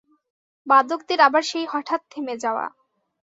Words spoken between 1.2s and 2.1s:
আবার সেই হঠাৎ